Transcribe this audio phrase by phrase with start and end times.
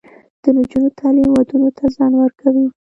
[0.41, 2.65] د نجونو تعلیم ودونو ته ځنډ ورکوي.